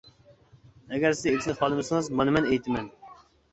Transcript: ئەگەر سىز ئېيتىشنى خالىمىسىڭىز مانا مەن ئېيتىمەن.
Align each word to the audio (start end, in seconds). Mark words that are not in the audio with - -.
ئەگەر 0.93 1.13
سىز 1.19 1.29
ئېيتىشنى 1.33 1.55
خالىمىسىڭىز 1.61 2.11
مانا 2.17 2.37
مەن 2.39 2.51
ئېيتىمەن. 2.51 2.91